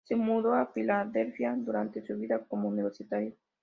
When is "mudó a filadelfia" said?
0.15-1.53